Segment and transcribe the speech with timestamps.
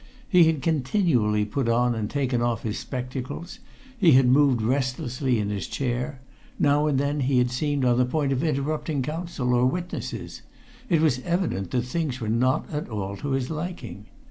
[0.27, 3.59] He had continually put on and taken off his spectacles;
[3.99, 6.21] he had moved restlessly in his chair;
[6.57, 10.41] now and then he had seemed on the point of interrupting counsel or witnesses:
[10.89, 14.07] it was evident that things were not at all to his liking.